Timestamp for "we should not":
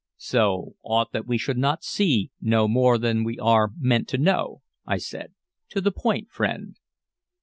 1.27-1.83